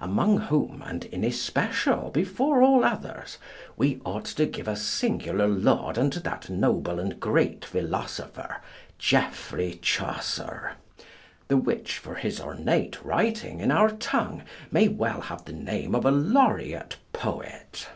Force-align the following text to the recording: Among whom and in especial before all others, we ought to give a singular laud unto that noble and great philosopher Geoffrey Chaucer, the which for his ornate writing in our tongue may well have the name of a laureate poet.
Among 0.00 0.38
whom 0.38 0.82
and 0.84 1.04
in 1.04 1.22
especial 1.22 2.10
before 2.10 2.62
all 2.62 2.82
others, 2.84 3.38
we 3.76 4.00
ought 4.04 4.24
to 4.24 4.44
give 4.44 4.66
a 4.66 4.74
singular 4.74 5.46
laud 5.46 5.96
unto 5.96 6.18
that 6.18 6.50
noble 6.50 6.98
and 6.98 7.20
great 7.20 7.64
philosopher 7.64 8.56
Geoffrey 8.98 9.78
Chaucer, 9.80 10.72
the 11.46 11.56
which 11.56 11.98
for 11.98 12.16
his 12.16 12.40
ornate 12.40 13.00
writing 13.04 13.60
in 13.60 13.70
our 13.70 13.90
tongue 13.90 14.42
may 14.72 14.88
well 14.88 15.20
have 15.20 15.44
the 15.44 15.52
name 15.52 15.94
of 15.94 16.04
a 16.04 16.10
laureate 16.10 16.96
poet. 17.12 17.86